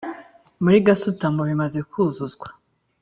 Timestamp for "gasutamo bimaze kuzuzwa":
0.87-2.47